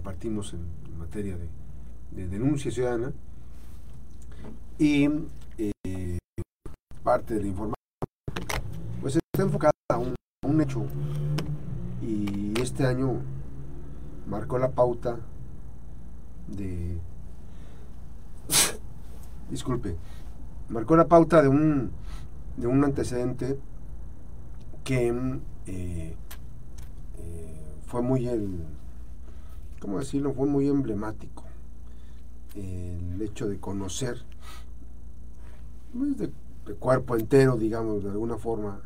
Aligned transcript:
compartimos 0.00 0.54
en, 0.54 0.66
materia 0.98 1.36
de, 2.10 2.26
denuncia 2.28 2.70
ciudadana. 2.70 3.12
Y 4.78 5.06
eh, 5.58 6.18
parte 7.02 7.34
de 7.34 7.42
la 7.42 7.48
información 7.48 7.74
pues 9.02 9.16
está 9.16 9.42
enfocada 9.42 9.72
a 9.90 9.98
un, 9.98 10.60
hecho 10.62 10.84
y 12.02 12.58
este 12.60 12.86
año 12.86 13.20
marcó 14.26 14.58
la 14.58 14.70
pauta 14.70 15.18
de 16.48 16.98
disculpe 19.50 19.96
marcó 20.68 20.96
la 20.96 21.06
pauta 21.06 21.40
de 21.40 21.48
un 21.48 21.92
de 22.56 22.66
un 22.66 22.84
antecedente 22.84 23.58
que 24.84 25.08
eh, 25.66 26.14
eh, 27.18 27.74
fue 27.86 28.02
muy 28.02 28.26
el 28.26 28.66
cómo 29.80 29.98
decirlo 29.98 30.32
fue 30.32 30.46
muy 30.46 30.68
emblemático 30.68 31.44
el 32.54 33.20
hecho 33.22 33.48
de 33.48 33.58
conocer 33.58 34.22
pues, 35.92 36.16
de, 36.18 36.30
de 36.66 36.74
cuerpo 36.74 37.16
entero 37.16 37.56
digamos 37.56 38.04
de 38.04 38.10
alguna 38.10 38.36
forma 38.36 38.82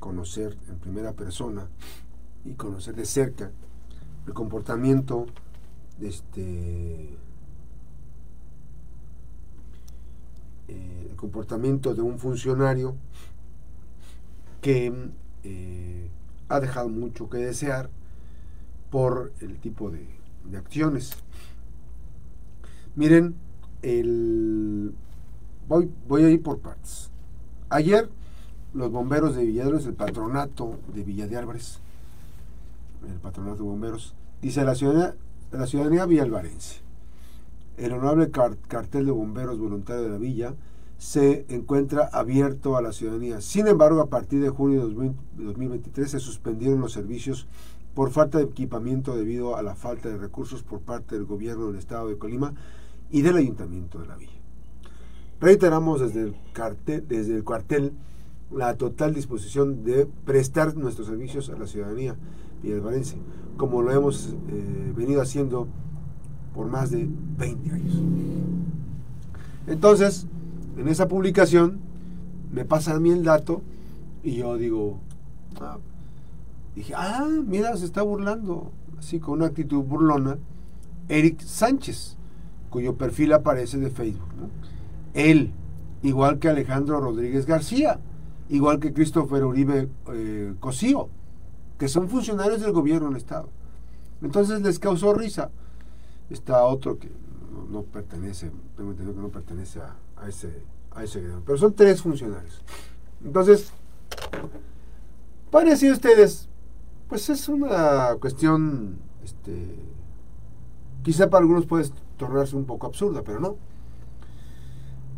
conocer 0.00 0.56
en 0.68 0.76
primera 0.78 1.12
persona 1.12 1.68
y 2.44 2.54
conocer 2.54 2.94
de 2.94 3.04
cerca 3.04 3.50
el 4.26 4.34
comportamiento 4.34 5.26
de 5.98 6.08
este 6.08 7.18
eh, 10.68 11.06
el 11.10 11.16
comportamiento 11.16 11.94
de 11.94 12.02
un 12.02 12.18
funcionario 12.18 12.94
que 14.60 14.92
eh, 15.44 16.10
ha 16.48 16.60
dejado 16.60 16.88
mucho 16.88 17.28
que 17.28 17.38
desear 17.38 17.90
por 18.90 19.32
el 19.40 19.58
tipo 19.58 19.90
de, 19.90 20.06
de 20.44 20.56
acciones. 20.56 21.12
Miren, 22.96 23.34
el, 23.82 24.94
voy, 25.68 25.90
voy 26.08 26.24
a 26.24 26.30
ir 26.30 26.42
por 26.42 26.58
partes. 26.58 27.10
Ayer 27.68 28.08
los 28.74 28.90
bomberos 28.90 29.36
de 29.36 29.44
Villadores, 29.44 29.86
el 29.86 29.94
patronato 29.94 30.78
de 30.94 31.02
Villa 31.04 31.26
de 31.26 31.36
Álvarez, 31.36 31.80
el 33.06 33.18
patronato 33.18 33.58
de 33.58 33.68
bomberos, 33.68 34.14
dice 34.42 34.64
la 34.64 34.74
ciudadanía, 34.74 35.14
la 35.52 35.66
ciudadanía 35.66 36.06
villalvarense. 36.06 36.80
El 37.76 37.92
honorable 37.92 38.30
cartel 38.30 39.06
de 39.06 39.12
bomberos 39.12 39.58
voluntarios 39.58 40.04
de 40.04 40.10
la 40.10 40.18
villa 40.18 40.54
se 40.98 41.46
encuentra 41.48 42.08
abierto 42.12 42.76
a 42.76 42.82
la 42.82 42.92
ciudadanía. 42.92 43.40
Sin 43.40 43.68
embargo, 43.68 44.00
a 44.00 44.08
partir 44.08 44.42
de 44.42 44.48
junio 44.48 44.88
de 44.88 45.44
2023 45.44 46.10
se 46.10 46.18
suspendieron 46.18 46.80
los 46.80 46.92
servicios 46.92 47.46
por 47.98 48.12
falta 48.12 48.38
de 48.38 48.44
equipamiento 48.44 49.16
debido 49.16 49.56
a 49.56 49.62
la 49.64 49.74
falta 49.74 50.08
de 50.08 50.16
recursos 50.16 50.62
por 50.62 50.78
parte 50.78 51.16
del 51.16 51.24
gobierno 51.24 51.66
del 51.66 51.78
estado 51.78 52.06
de 52.06 52.16
Colima 52.16 52.54
y 53.10 53.22
del 53.22 53.34
ayuntamiento 53.34 53.98
de 53.98 54.06
la 54.06 54.14
villa. 54.14 54.38
Reiteramos 55.40 56.00
desde 56.00 56.22
el 56.22 56.36
cartel, 56.52 57.04
desde 57.08 57.34
el 57.34 57.42
cuartel 57.42 57.92
la 58.52 58.76
total 58.76 59.14
disposición 59.14 59.82
de 59.82 60.06
prestar 60.24 60.76
nuestros 60.76 61.08
servicios 61.08 61.50
a 61.50 61.58
la 61.58 61.66
ciudadanía 61.66 62.14
villalvarense, 62.62 63.16
como 63.56 63.82
lo 63.82 63.90
hemos 63.90 64.36
eh, 64.48 64.92
venido 64.96 65.20
haciendo 65.20 65.66
por 66.54 66.68
más 66.68 66.92
de 66.92 67.08
20 67.36 67.72
años. 67.72 67.94
Entonces, 69.66 70.28
en 70.76 70.86
esa 70.86 71.08
publicación 71.08 71.80
me 72.52 72.64
pasa 72.64 72.94
a 72.94 73.00
mí 73.00 73.10
el 73.10 73.24
dato 73.24 73.60
y 74.22 74.36
yo 74.36 74.56
digo, 74.56 75.00
ah, 75.60 75.78
dije, 76.78 76.94
ah, 76.96 77.28
mira, 77.44 77.76
se 77.76 77.84
está 77.84 78.02
burlando, 78.02 78.72
así 78.98 79.18
con 79.18 79.34
una 79.34 79.46
actitud 79.46 79.82
burlona, 79.82 80.38
Eric 81.08 81.40
Sánchez, 81.40 82.16
cuyo 82.70 82.96
perfil 82.96 83.32
aparece 83.32 83.78
de 83.78 83.90
Facebook. 83.90 84.28
Él, 85.14 85.52
igual 86.02 86.38
que 86.38 86.48
Alejandro 86.48 87.00
Rodríguez 87.00 87.46
García, 87.46 87.98
igual 88.48 88.78
que 88.78 88.92
Christopher 88.92 89.44
Uribe 89.44 89.88
eh, 90.12 90.54
Cosío, 90.60 91.08
que 91.78 91.88
son 91.88 92.08
funcionarios 92.08 92.60
del 92.60 92.72
gobierno 92.72 93.08
del 93.08 93.16
Estado. 93.16 93.48
Entonces 94.22 94.60
les 94.62 94.78
causó 94.78 95.14
risa. 95.14 95.50
Está 96.30 96.64
otro 96.64 96.98
que 96.98 97.10
no, 97.70 97.82
pertenece, 97.82 98.50
tengo 98.76 98.90
entendido 98.90 99.16
que 99.16 99.22
no 99.22 99.28
pertenece 99.28 99.80
a, 99.80 100.28
ese, 100.28 100.62
a 100.92 101.02
ese 101.02 101.22
pero 101.44 101.58
son 101.58 101.72
tres 101.72 102.02
funcionarios. 102.02 102.62
Entonces, 103.24 103.72
para 105.50 105.70
decir 105.70 105.92
ustedes, 105.92 106.48
pues 107.08 107.30
es 107.30 107.48
una 107.48 108.16
cuestión, 108.20 108.98
este, 109.24 109.76
quizá 111.02 111.30
para 111.30 111.42
algunos 111.42 111.66
puede 111.66 111.88
tornarse 112.16 112.54
un 112.54 112.66
poco 112.66 112.86
absurda, 112.86 113.22
pero 113.22 113.40
no. 113.40 113.56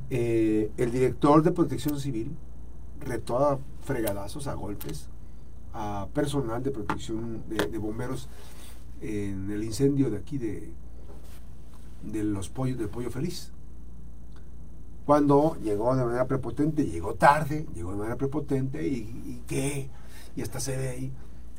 Eh, 0.09 0.71
el 0.77 0.93
director 0.93 1.43
de 1.43 1.53
protección 1.53 1.99
civil 1.99 2.37
retó 3.01 3.39
a 3.39 3.59
fregadazos, 3.83 4.47
a 4.47 4.55
golpes, 4.55 5.09
a 5.73 6.09
personal 6.15 6.63
de 6.63 6.71
protección 6.71 7.43
de, 7.49 7.79
bomberos 7.79 8.29
en 9.01 9.51
el 9.51 9.65
incendio 9.65 10.11
de 10.11 10.19
aquí 10.19 10.39
de, 10.39 10.73
de 12.05 12.25
los 12.25 12.49
pollos 12.49 12.79
del 12.79 12.89
pollo 12.89 13.11
feliz. 13.11 13.51
Cuando 15.07 15.57
llegó 15.63 15.97
de 15.97 16.05
manera 16.05 16.27
prepotente, 16.27 16.85
llegó 16.87 17.15
tarde, 17.15 17.67
llegó 17.75 17.91
de 17.91 17.97
manera 17.97 18.17
prepotente 18.17 18.87
y, 18.87 18.97
y 18.97 19.43
qué, 19.49 19.89
y 20.37 20.43
hasta 20.43 20.61
se 20.61 20.77
ve 20.77 20.89
ahí. 20.89 21.13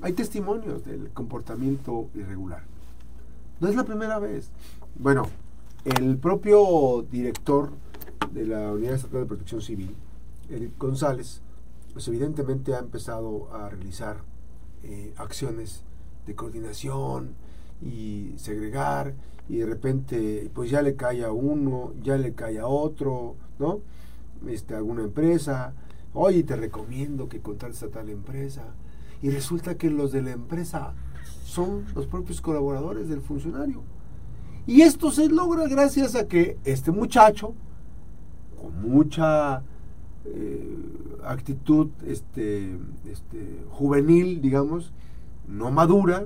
Hay 0.04 0.14
testimonios 0.14 0.84
del 0.84 1.12
comportamiento 1.12 2.10
irregular. 2.16 2.64
No 3.60 3.68
es 3.68 3.76
la 3.76 3.84
primera 3.84 4.18
vez. 4.18 4.50
Bueno, 4.96 5.28
el 5.86 6.18
propio 6.18 7.06
director 7.12 7.70
de 8.34 8.48
la 8.48 8.72
Unidad 8.72 8.96
Estatal 8.96 9.22
de 9.22 9.26
Protección 9.28 9.62
Civil, 9.62 9.96
Eric 10.50 10.72
González, 10.80 11.42
pues 11.94 12.08
evidentemente 12.08 12.74
ha 12.74 12.80
empezado 12.80 13.54
a 13.54 13.70
realizar 13.70 14.18
eh, 14.82 15.14
acciones 15.18 15.84
de 16.26 16.34
coordinación 16.34 17.36
y 17.80 18.34
segregar 18.38 19.14
y 19.48 19.58
de 19.58 19.68
repente 19.68 20.50
pues 20.52 20.72
ya 20.72 20.82
le 20.82 20.96
cae 20.96 21.24
a 21.24 21.32
uno, 21.32 21.94
ya 22.02 22.18
le 22.18 22.34
cae 22.34 22.58
a 22.58 22.66
otro, 22.66 23.36
¿no? 23.60 23.82
Este, 24.48 24.74
alguna 24.74 25.04
empresa, 25.04 25.76
oye, 26.16 26.44
te 26.44 26.56
recomiendo 26.56 27.30
que 27.30 27.42
contrates 27.42 27.84
a 27.84 27.90
tal 27.90 28.10
empresa 28.10 28.64
y 29.22 29.30
resulta 29.30 29.76
que 29.76 29.90
los 29.90 30.12
de 30.12 30.22
la 30.22 30.32
empresa 30.32 30.94
son 31.44 31.86
los 31.96 32.08
propios 32.08 32.42
colaboradores 32.42 33.10
del 33.10 33.22
funcionario. 33.22 33.84
Y 34.68 34.82
esto 34.82 35.12
se 35.12 35.28
logra 35.28 35.68
gracias 35.68 36.16
a 36.16 36.28
que 36.28 36.58
este 36.64 36.92
muchacho, 36.92 37.54
con 38.60 38.90
mucha 38.90 39.64
eh, 40.26 40.78
actitud 41.26 41.90
este, 42.06 42.78
este, 43.06 43.64
juvenil, 43.70 44.42
digamos, 44.42 44.94
no 45.48 45.72
madura, 45.72 46.26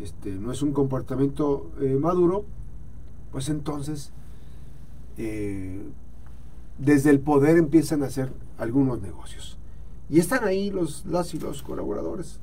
este, 0.00 0.32
no 0.32 0.52
es 0.52 0.62
un 0.62 0.72
comportamiento 0.72 1.70
eh, 1.80 1.98
maduro, 2.00 2.44
pues 3.32 3.48
entonces 3.48 4.12
eh, 5.18 5.82
desde 6.78 7.10
el 7.10 7.20
poder 7.20 7.58
empiezan 7.58 8.02
a 8.02 8.06
hacer 8.06 8.32
algunos 8.58 9.02
negocios. 9.02 9.58
Y 10.08 10.20
están 10.20 10.44
ahí 10.44 10.70
los, 10.70 11.06
las 11.06 11.34
y 11.34 11.38
los 11.38 11.62
colaboradores. 11.62 12.40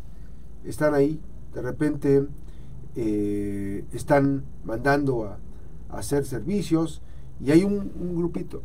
Están 0.66 0.94
ahí, 0.94 1.20
de 1.54 1.62
repente 1.62 2.28
están 2.96 4.44
mandando 4.64 5.26
a, 5.26 5.40
hacer 5.90 6.26
servicios 6.26 7.02
y 7.42 7.52
hay 7.52 7.66
un, 7.66 7.92
un 8.00 8.16
grupito 8.16 8.64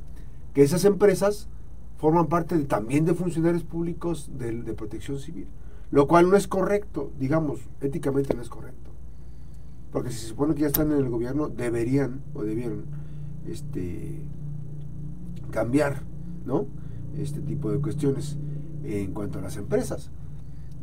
que 0.55 0.63
esas 0.63 0.85
empresas 0.85 1.49
forman 1.99 2.29
parte 2.29 2.57
también 2.65 3.05
de 3.05 3.15
funcionarios 3.15 3.65
públicos 3.65 4.31
de, 4.39 4.63
de, 4.63 4.73
protección 4.75 5.19
civil, 5.19 5.49
lo 5.91 6.07
cual 6.07 6.31
no 6.31 6.37
es 6.37 6.47
correcto, 6.47 7.11
digamos, 7.19 7.61
éticamente 7.81 8.33
no 8.35 8.43
es 8.43 8.49
correcto. 8.49 8.91
Porque 9.93 10.11
si 10.11 10.19
se 10.19 10.29
supone 10.29 10.55
que 10.55 10.63
ya 10.63 10.69
están 10.69 10.93
en 10.93 10.99
el 10.99 11.11
gobierno, 11.11 11.49
deberían 11.49 12.23
o 12.33 12.43
debieron 12.43 12.85
este, 13.47 14.23
cambiar 15.51 16.03
¿no? 16.45 16.67
este 17.19 17.41
tipo 17.41 17.71
de 17.71 17.81
cuestiones 17.81 18.37
en 18.87 19.13
cuanto 19.13 19.39
a 19.39 19.43
las 19.43 19.57
empresas. 19.57 20.11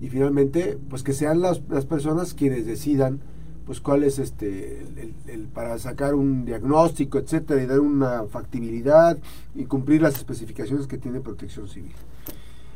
Y 0.01 0.09
finalmente, 0.09 0.77
pues 0.89 1.03
que 1.03 1.13
sean 1.13 1.41
las, 1.41 1.61
las 1.69 1.85
personas 1.85 2.33
quienes 2.33 2.65
decidan 2.65 3.21
pues 3.65 3.79
cuál 3.79 4.03
es 4.03 4.19
este 4.19 4.85
el, 5.27 5.47
para 5.47 5.77
sacar 5.79 6.15
un 6.15 6.45
diagnóstico, 6.45 7.17
etcétera, 7.17 7.63
y 7.63 7.65
dar 7.65 7.79
una 7.79 8.23
factibilidad 8.25 9.17
y 9.55 9.65
cumplir 9.65 10.01
las 10.01 10.15
especificaciones 10.15 10.87
que 10.87 10.97
tiene 10.97 11.21
Protección 11.21 11.67
Civil. 11.67 11.93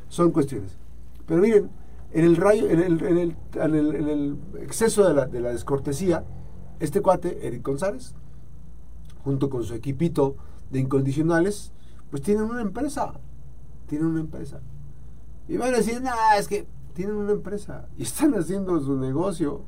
Son 0.07 0.31
cuestiones. 0.31 0.77
Pero 1.25 1.41
miren, 1.41 1.69
en 2.13 2.25
el 2.25 2.37
rayo, 2.37 2.69
en 2.69 2.79
el, 2.79 3.03
en 3.03 3.17
el, 3.17 3.35
en 3.55 4.09
el, 4.09 4.37
exceso 4.61 5.05
de 5.07 5.13
la, 5.13 5.25
de 5.25 5.41
la, 5.41 5.51
descortesía, 5.51 6.23
este 6.79 7.01
cuate, 7.01 7.45
Eric 7.45 7.65
González, 7.65 8.15
junto 9.23 9.49
con 9.49 9.63
su 9.63 9.73
equipito 9.73 10.37
de 10.71 10.79
incondicionales, 10.79 11.73
pues 12.09 12.21
tienen 12.21 12.45
una 12.45 12.61
empresa. 12.61 13.13
Tienen 13.87 14.07
una 14.07 14.21
empresa. 14.21 14.61
Y 15.47 15.57
van 15.57 15.73
a 15.73 15.77
decir, 15.77 16.01
nada, 16.01 16.37
es 16.37 16.47
que 16.47 16.67
tienen 16.93 17.15
una 17.15 17.31
empresa 17.31 17.87
y 17.97 18.03
están 18.03 18.33
haciendo 18.33 18.79
su 18.79 18.97
negocio 18.97 19.63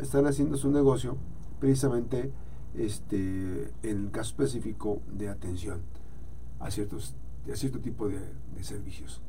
están 0.00 0.26
haciendo 0.26 0.56
su 0.56 0.70
negocio 0.70 1.16
precisamente 1.60 2.32
este, 2.76 3.72
en 3.82 4.04
el 4.04 4.10
caso 4.10 4.30
específico 4.30 5.00
de 5.12 5.28
atención 5.28 5.80
a, 6.60 6.70
ciertos, 6.70 7.14
a 7.50 7.56
cierto 7.56 7.78
tipo 7.78 8.08
de, 8.08 8.18
servicios. 8.62 9.22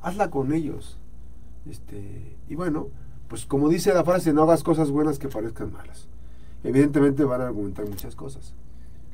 Hazla 0.00 0.30
con 0.30 0.52
ellos. 0.52 0.98
Este, 1.68 2.36
y 2.48 2.54
bueno, 2.54 2.88
pues 3.28 3.44
como 3.44 3.68
dice 3.68 3.92
la 3.92 4.04
frase, 4.04 4.32
no 4.32 4.42
hagas 4.42 4.62
cosas 4.62 4.90
buenas 4.90 5.18
que 5.18 5.28
parezcan 5.28 5.72
malas. 5.72 6.06
Evidentemente 6.62 7.24
van 7.24 7.40
a 7.40 7.46
argumentar 7.46 7.88
muchas 7.88 8.14
cosas. 8.14 8.54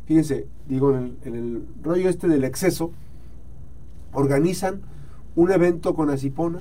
Fíjense, 0.05 0.47
digo, 0.69 0.95
en 0.95 1.17
el 1.25 1.67
rollo 1.83 2.09
este 2.09 2.29
del 2.29 2.45
exceso, 2.45 2.93
organizan 4.13 4.83
un 5.35 5.51
evento 5.51 5.95
con 5.95 6.11
Acipona, 6.11 6.61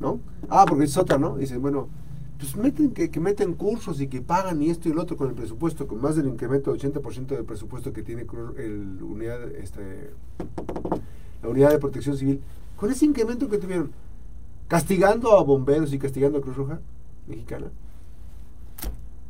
¿no? 0.00 0.20
Ah, 0.48 0.64
porque 0.68 0.84
es 0.84 0.96
otra, 0.96 1.18
¿no? 1.18 1.36
Dicen, 1.36 1.60
bueno, 1.60 1.88
pues 2.38 2.56
meten 2.56 2.92
que, 2.92 3.10
que, 3.10 3.20
meten 3.20 3.54
cursos 3.54 4.00
y 4.00 4.06
que 4.06 4.20
pagan 4.20 4.62
y 4.62 4.70
esto 4.70 4.88
y 4.88 4.92
lo 4.92 5.02
otro 5.02 5.16
con 5.16 5.28
el 5.28 5.34
presupuesto, 5.34 5.86
con 5.86 6.00
más 6.00 6.16
del 6.16 6.26
incremento 6.26 6.72
del 6.72 6.80
80% 6.80 7.26
del 7.26 7.44
presupuesto 7.44 7.92
que 7.92 8.02
tiene 8.02 8.26
el 8.56 9.02
unidad, 9.02 9.48
este, 9.56 10.12
la 11.42 11.48
unidad 11.48 11.70
de 11.70 11.78
protección 11.78 12.16
civil, 12.16 12.40
con 12.76 12.90
ese 12.90 13.04
incremento 13.04 13.48
que 13.48 13.58
tuvieron, 13.58 13.90
castigando 14.68 15.36
a 15.36 15.42
bomberos 15.42 15.92
y 15.92 15.98
castigando 15.98 16.38
a 16.38 16.40
Cruz 16.40 16.56
Roja 16.56 16.80
mexicana. 17.26 17.66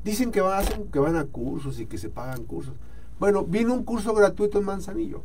Dicen 0.05 0.31
que 0.31 0.41
van, 0.41 0.65
que 0.93 0.99
van 0.99 1.17
a 1.17 1.25
cursos 1.25 1.81
y 1.81 1.87
que 1.87 1.99
se 1.99 2.09
pagan 2.09 2.45
cursos. 2.45 2.75
Bueno, 3.19 3.45
vino 3.45 3.75
un 3.75 3.85
curso 3.85 4.15
gratuito 4.15 4.59
en 4.59 4.65
Manzanillo. 4.65 5.23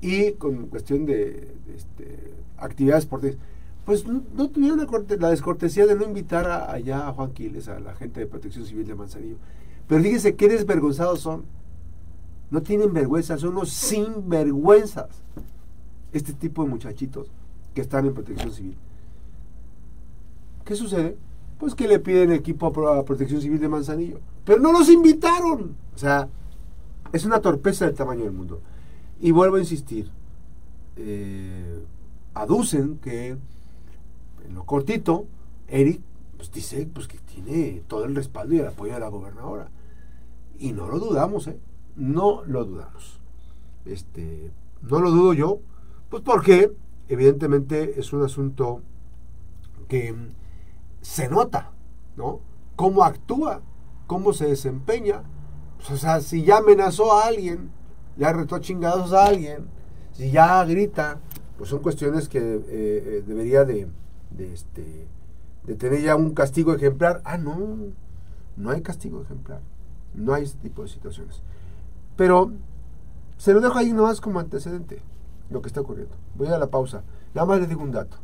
Y 0.00 0.32
con 0.32 0.66
cuestión 0.66 1.06
de, 1.06 1.52
este, 1.74 2.34
actividades 2.58 3.04
deportivas 3.04 3.38
pues 3.86 4.04
no, 4.04 4.48
tuvieron 4.50 4.84
la, 5.20 5.30
descortesía 5.30 5.86
de 5.86 5.94
no 5.94 6.02
invitar 6.02 6.50
allá 6.68 7.06
a 7.06 7.12
Juan 7.12 7.30
Quiles, 7.30 7.68
a 7.68 7.78
la 7.78 7.94
gente 7.94 8.18
de 8.18 8.26
Protección 8.26 8.66
Civil 8.66 8.84
de 8.84 8.96
Manzanillo. 8.96 9.36
Pero 9.86 10.02
fíjense 10.02 10.34
qué 10.34 10.48
desvergonzados 10.48 11.20
son. 11.20 11.44
No 12.50 12.62
tienen 12.62 12.92
vergüenza, 12.92 13.38
son 13.38 13.50
unos 13.50 13.70
sinvergüenzas. 13.70 15.22
Este 16.12 16.32
tipo 16.32 16.64
de 16.64 16.70
muchachitos 16.70 17.30
que 17.74 17.80
están 17.80 18.06
en 18.06 18.14
Protección 18.14 18.50
Civil. 18.50 18.76
¿Qué 20.64 20.74
sucede? 20.74 21.16
Pues 21.56 21.76
que 21.76 21.86
le 21.86 22.00
piden 22.00 22.32
equipo 22.32 22.66
a 22.66 23.04
Protección 23.04 23.40
Civil 23.40 23.60
de 23.60 23.68
Manzanillo. 23.68 24.18
Pero 24.44 24.58
no 24.60 24.72
los 24.72 24.90
invitaron. 24.90 25.76
O 25.94 25.98
sea, 25.98 26.28
es 27.12 27.24
una 27.24 27.40
torpeza 27.40 27.86
del 27.86 27.94
tamaño 27.94 28.24
del 28.24 28.32
mundo. 28.32 28.60
Y 29.20 29.30
vuelvo 29.30 29.56
a 29.56 29.60
insistir. 29.60 30.10
Eh, 30.96 31.84
aducen 32.34 32.98
que 32.98 33.28
en 34.46 34.54
lo 34.54 34.64
cortito, 34.64 35.26
Eric 35.68 36.00
pues, 36.36 36.50
dice 36.52 36.88
pues, 36.92 37.08
que 37.08 37.18
tiene 37.18 37.82
todo 37.86 38.04
el 38.04 38.14
respaldo 38.14 38.54
y 38.54 38.58
el 38.58 38.66
apoyo 38.66 38.94
de 38.94 39.00
la 39.00 39.08
gobernadora. 39.08 39.68
Y 40.58 40.72
no 40.72 40.86
lo 40.88 40.98
dudamos, 40.98 41.48
¿eh? 41.48 41.58
No 41.96 42.44
lo 42.44 42.64
dudamos. 42.64 43.20
Este, 43.84 44.50
no 44.82 45.00
lo 45.00 45.10
dudo 45.10 45.32
yo, 45.32 45.60
pues 46.10 46.22
porque 46.22 46.72
evidentemente 47.08 47.98
es 48.00 48.12
un 48.12 48.24
asunto 48.24 48.82
que 49.88 50.14
se 51.00 51.28
nota, 51.28 51.72
¿no? 52.16 52.40
Cómo 52.74 53.04
actúa, 53.04 53.62
cómo 54.06 54.32
se 54.32 54.46
desempeña. 54.46 55.22
Pues, 55.76 55.90
o 55.90 55.96
sea, 55.96 56.20
si 56.20 56.42
ya 56.42 56.58
amenazó 56.58 57.12
a 57.12 57.26
alguien, 57.26 57.70
ya 58.16 58.32
retó 58.32 58.58
chingados 58.58 59.12
a 59.12 59.26
alguien, 59.26 59.66
si 60.12 60.30
ya 60.30 60.64
grita, 60.64 61.20
pues 61.58 61.70
son 61.70 61.80
cuestiones 61.80 62.28
que 62.28 62.38
eh, 62.38 62.62
eh, 62.68 63.24
debería 63.26 63.64
de, 63.64 63.88
este, 64.38 65.06
de 65.64 65.74
tener 65.74 66.02
ya 66.02 66.16
un 66.16 66.32
castigo 66.34 66.74
ejemplar. 66.74 67.22
Ah, 67.24 67.38
no, 67.38 67.76
no 68.56 68.70
hay 68.70 68.82
castigo 68.82 69.22
ejemplar. 69.22 69.60
No 70.14 70.34
hay 70.34 70.44
ese 70.44 70.56
tipo 70.58 70.82
de 70.82 70.88
situaciones. 70.88 71.42
Pero 72.16 72.52
se 73.36 73.52
lo 73.52 73.60
dejo 73.60 73.78
ahí 73.78 73.92
nomás 73.92 74.20
como 74.20 74.40
antecedente, 74.40 75.00
lo 75.50 75.60
que 75.60 75.68
está 75.68 75.80
ocurriendo. 75.82 76.16
Voy 76.36 76.48
a 76.48 76.58
la 76.58 76.68
pausa. 76.68 77.02
Nada 77.34 77.46
más 77.46 77.60
les 77.60 77.68
digo 77.68 77.82
un 77.82 77.92
dato. 77.92 78.16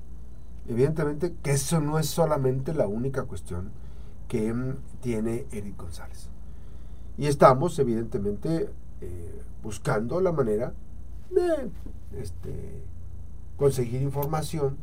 Evidentemente 0.66 1.34
que 1.42 1.52
eso 1.52 1.80
no 1.80 1.98
es 1.98 2.06
solamente 2.06 2.72
la 2.72 2.86
única 2.86 3.24
cuestión 3.24 3.70
que 4.28 4.52
mm, 4.52 4.76
tiene 5.00 5.46
Eric 5.52 5.76
González. 5.76 6.28
Y 7.18 7.26
estamos, 7.26 7.78
evidentemente, 7.78 8.70
eh, 9.02 9.42
buscando 9.64 10.20
la 10.20 10.30
manera 10.30 10.74
de 11.30 11.70
este, 12.20 12.84
conseguir 13.56 14.00
información 14.00 14.76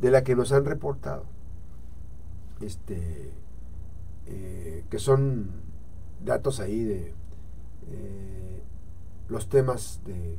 de 0.00 0.10
la 0.10 0.24
que 0.24 0.34
nos 0.34 0.50
han 0.52 0.64
reportado, 0.64 1.24
este, 2.62 3.32
eh, 4.26 4.84
que 4.88 4.98
son 4.98 5.50
datos 6.24 6.58
ahí 6.60 6.84
de 6.84 7.14
eh, 7.90 8.62
los 9.28 9.50
temas 9.50 10.00
de, 10.06 10.38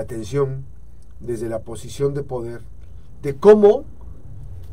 atención 0.00 0.64
desde 1.20 1.48
la 1.48 1.60
posición 1.60 2.14
de 2.14 2.24
poder, 2.24 2.62
de 3.22 3.36
cómo 3.36 3.84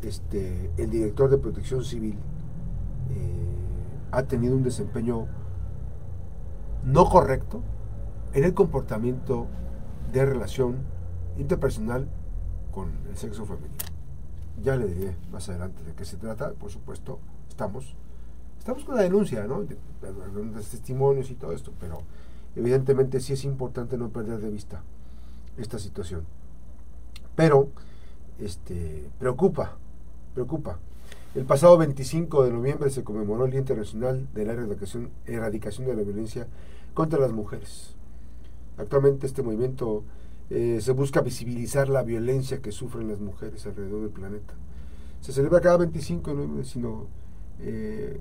este, 0.02 0.72
el 0.78 0.90
director 0.90 1.30
de 1.30 1.38
protección 1.38 1.86
civil 1.86 2.18
ha 4.12 4.24
tenido 4.24 4.56
un 4.56 4.64
desempeño 4.64 5.28
no 6.84 7.10
correcto 7.10 7.62
en 8.34 8.44
el 8.44 8.54
comportamiento 8.54 9.48
de 10.12 10.26
relación 10.26 10.78
interpersonal 11.38 12.08
con 12.72 12.92
el 13.10 13.18
sexo 13.18 13.46
femenino. 13.46 13.76
Ya 14.62 14.76
le 14.76 14.88
diré 14.88 15.16
más 15.32 15.50
adelante 15.50 15.84
de 15.84 15.94
qué 15.94 16.06
se 16.06 16.18
trata. 16.18 16.52
Por 16.54 16.72
supuesto, 16.72 17.20
estamos, 17.50 17.96
estamos 18.60 18.86
con 18.86 18.96
la 18.96 19.04
denuncia, 19.04 19.46
¿no? 19.46 19.64
De, 19.64 19.78
testimonios 20.70 21.30
y 21.30 21.36
todo 21.36 21.52
esto, 21.52 21.74
pero 21.80 22.02
evidentemente 22.56 23.20
sí 23.20 23.34
es 23.34 23.44
importante 23.44 23.98
no 23.98 24.10
perder 24.10 24.40
de 24.40 24.50
vista 24.50 24.84
esta 25.58 25.80
situación. 25.80 26.26
Pero, 27.36 27.70
este, 28.40 29.10
preocupa, 29.20 29.78
preocupa. 30.34 30.80
El 31.34 31.46
pasado 31.46 31.78
25 31.78 32.44
de 32.44 32.52
noviembre 32.52 32.90
se 32.90 33.06
conmemoró 33.06 33.46
el 33.46 33.52
Día 33.52 33.62
Internacional 33.62 34.28
de 34.34 34.44
la 34.44 34.52
Erradicación, 34.52 35.12
de 35.26 35.96
la 35.96 36.04
Violencia 36.04 36.46
contra 36.94 37.22
las 37.22 37.32
Mujeres. 37.32 37.96
Actualmente 38.78 39.28
este 39.28 39.42
movimiento 39.42 40.04
eh, 40.50 40.80
se 40.82 40.92
busca 40.92 41.22
visibilizar 41.22 41.88
la 41.88 42.04
violencia 42.04 42.62
que 42.62 42.74
sufren 42.74 43.08
las 43.08 43.22
mujeres 43.22 43.66
alrededor 43.66 44.02
del 44.02 44.10
planeta. 44.10 44.56
Se 45.22 45.32
celebra 45.32 45.62
cada 45.62 45.78
25 45.78 46.32
de 46.32 46.36
noviembre, 46.36 46.66
sino 46.66 47.08
eh, 47.62 48.20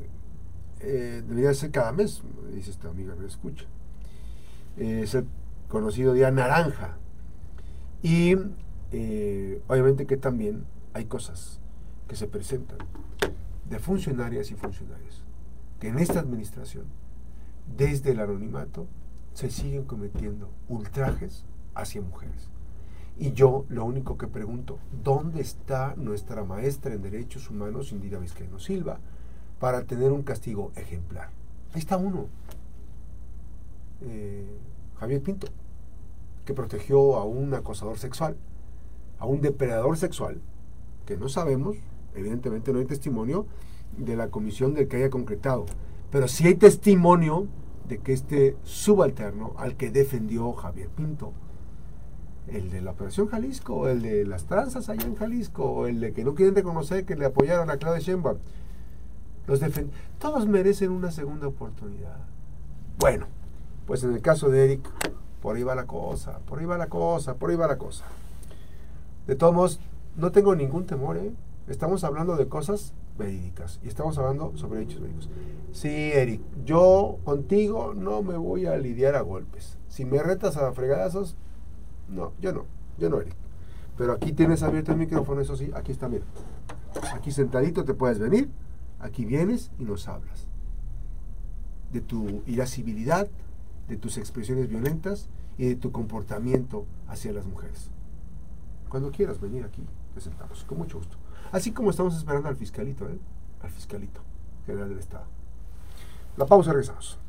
eh, 0.79 1.25
debería 1.27 1.53
ser 1.53 1.73
cada 1.73 1.91
mes, 1.91 2.23
dice 2.55 2.71
esta 2.71 2.91
amiga 2.91 3.17
que 3.17 3.27
escucha. 3.27 3.65
es 4.77 5.17
el 5.17 5.27
conocido 5.69 6.13
Día 6.13 6.31
Naranja. 6.31 6.97
Y 8.05 8.37
obviamente 9.67 10.07
que 10.07 10.17
también 10.17 10.65
hay 10.95 11.07
cosas 11.07 11.61
que 12.11 12.17
se 12.17 12.27
presentan 12.27 12.79
de 13.69 13.79
funcionarias 13.79 14.51
y 14.51 14.57
funcionarios 14.57 15.23
que 15.79 15.87
en 15.87 16.01
esta 16.01 16.19
administración, 16.19 16.87
desde 17.77 18.11
el 18.11 18.19
anonimato, 18.19 18.89
se 19.33 19.49
siguen 19.49 19.85
cometiendo 19.85 20.51
ultrajes 20.69 21.45
hacia 21.73 22.03
mujeres. 22.03 22.49
Y 23.17 23.31
yo 23.31 23.65
lo 23.69 23.85
único 23.85 24.19
que 24.19 24.27
pregunto, 24.27 24.81
¿dónde 25.05 25.41
está 25.41 25.95
nuestra 25.97 26.43
maestra 26.43 26.93
en 26.93 27.03
derechos 27.03 27.49
humanos, 27.49 27.93
Indira 27.93 28.19
Vizcaíno 28.19 28.59
Silva, 28.59 28.99
para 29.61 29.85
tener 29.85 30.11
un 30.11 30.25
castigo 30.25 30.73
ejemplar? 30.75 31.29
Ahí 31.75 31.79
está 31.79 31.97
uno, 31.97 32.27
eh, 34.01 34.59
Javier 34.99 35.23
Pinto, 35.23 35.47
que 36.45 36.55
protegió 36.55 37.19
a 37.19 37.25
un 37.25 37.55
acosador 37.55 37.99
sexual, 37.99 38.37
a 39.21 39.27
un 39.27 39.41
depredador 39.43 39.97
sexual, 39.97 40.41
que 41.07 41.17
no 41.17 41.29
sabemos, 41.29 41.77
evidentemente 42.15 42.73
no 42.73 42.79
hay 42.79 42.87
testimonio 42.87 43.47
de 43.97 44.17
la 44.17 44.29
comisión 44.29 44.75
del 44.75 44.89
que 44.89 44.97
haya 44.97 45.11
concretado, 45.11 45.67
pero 46.11 46.29
sí 46.29 46.47
hay 46.47 46.55
testimonio 46.55 47.47
de 47.89 47.99
que 47.99 48.13
este 48.13 48.57
subalterno 48.63 49.55
al 49.57 49.77
que 49.77 49.91
defendió 49.91 50.53
Javier 50.53 50.89
Pinto 50.89 51.33
el 52.53 52.71
de 52.71 52.81
la 52.81 52.93
Operación 52.93 53.29
Jalisco, 53.29 53.89
el 53.89 54.03
de 54.03 54.27
las 54.27 54.45
tranzas 54.45 54.89
allá 54.89 55.05
en 55.05 55.15
Jalisco, 55.15 55.87
el 55.87 56.01
de 56.01 56.13
que 56.13 56.25
no 56.25 56.35
quieren 56.35 56.55
reconocer 56.55 57.05
que 57.05 57.17
le 57.17 57.27
apoyaron 57.27 57.71
a 57.71 57.77
Claudia 57.77 58.01
Sheinbaum. 58.01 58.39
Los 59.47 59.61
Todos 60.19 60.47
merecen 60.47 60.91
una 60.91 61.11
segunda 61.11 61.49
oportunidad. 61.49 62.19
Bueno, 62.99 63.27
pues 63.87 64.05
en 64.05 64.13
el 64.13 64.21
caso 64.21 64.49
de 64.49 64.65
Eric, 64.65 64.89
por 65.41 65.57
ahí 65.57 65.63
va 65.63 65.75
la 65.75 65.87
cosa, 65.87 66.39
por 66.41 66.59
ahí 66.59 66.67
va 66.67 66.79
la 66.79 66.89
cosa, 66.89 67.35
por 67.35 67.51
ahí 67.51 67.57
va 67.57 67.67
la 67.67 67.79
cosa. 67.79 68.05
De 69.27 69.35
todos 69.35 69.55
modos, 69.55 69.81
no 70.17 70.31
tengo 70.33 70.55
ningún 70.55 70.87
temor, 70.87 71.17
¿eh? 71.17 71.33
Estamos 71.69 72.05
hablando 72.05 72.37
de 72.37 72.49
cosas 72.49 72.95
verídicas 73.19 73.79
y 73.83 73.89
estamos 73.89 74.19
hablando 74.19 74.57
sobre 74.57 74.83
hechos 74.83 75.01
verídicos. 75.01 75.29
Sí, 75.73 75.89
Eric, 75.89 76.41
yo 76.65 77.19
contigo 77.25 77.95
no 77.95 78.23
me 78.23 78.37
voy 78.37 78.67
a 78.67 78.77
lidiar 78.77 79.15
a 79.15 79.21
golpes. 79.21 79.79
Si 79.89 80.05
me 80.05 80.23
retas 80.23 80.57
a 80.57 80.73
fregadazos, 80.73 81.37
no, 82.09 82.33
yo 82.41 82.53
no, 82.53 82.65
yo 82.99 83.09
no, 83.09 83.21
Eric. 83.21 83.35
Pero 83.97 84.13
aquí 84.13 84.33
tienes 84.33 84.63
abierto 84.63 84.93
el 84.93 84.99
micrófono, 84.99 85.41
eso 85.41 85.57
sí, 85.57 85.71
aquí 85.75 85.93
está, 85.93 86.09
mira. 86.09 86.25
Aquí 87.15 87.31
sentadito 87.31 87.85
te 87.85 87.95
puedes 87.95 88.19
venir, 88.19 88.51
aquí 88.99 89.25
vienes 89.25 89.71
y 89.79 89.85
nos 89.85 90.09
hablas. 90.09 90.49
de 91.93 92.01
tu 92.01 92.43
irascibilidad, 92.47 93.29
de 93.89 93.97
tus 93.97 94.17
expresiones 94.19 94.69
violentas 94.69 95.29
y 95.59 95.67
de 95.67 95.77
tu 95.77 95.93
comportamiento 95.93 96.87
hacia 97.09 97.33
las 97.33 97.47
mujeres. 97.47 97.91
Cuando 98.89 99.11
quieras 99.11 99.41
venir 99.41 99.65
aquí, 99.65 99.83
te 100.15 100.21
sentamos, 100.21 100.65
con 100.65 100.79
mucho 100.79 100.99
gusto. 100.99 101.17
Así 101.53 101.73
como 101.73 101.91
estamos 101.91 102.17
esperando 102.17 102.49
al 102.49 102.57
fiscalito, 102.57 103.09
¿eh? 103.09 103.19
al 103.63 103.71
fiscalito 103.71 104.21
general 104.67 104.89
del 104.89 104.99
Estado. 104.99 105.25
La 106.37 106.47
pausa, 106.47 106.73
regresamos. 106.73 107.21